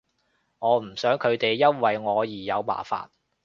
[0.57, 3.09] 我唔想佢哋因為我而有麻煩